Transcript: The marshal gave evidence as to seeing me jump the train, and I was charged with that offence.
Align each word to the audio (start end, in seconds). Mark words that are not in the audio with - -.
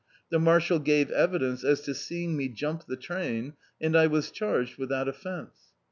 The 0.31 0.39
marshal 0.39 0.79
gave 0.79 1.11
evidence 1.11 1.63
as 1.63 1.81
to 1.81 1.93
seeing 1.93 2.35
me 2.35 2.49
jump 2.49 2.87
the 2.87 2.97
train, 2.97 3.53
and 3.79 3.95
I 3.95 4.07
was 4.07 4.31
charged 4.31 4.79
with 4.79 4.89
that 4.89 5.07
offence. 5.07 5.75